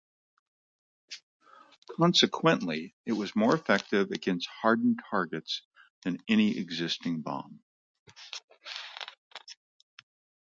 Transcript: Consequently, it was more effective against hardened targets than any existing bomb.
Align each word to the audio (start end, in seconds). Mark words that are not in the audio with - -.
Consequently, 1.95 2.95
it 3.05 3.11
was 3.11 3.35
more 3.35 3.53
effective 3.53 4.09
against 4.09 4.47
hardened 4.49 4.99
targets 5.11 5.61
than 6.01 6.17
any 6.27 6.57
existing 6.57 7.21
bomb. 7.21 7.61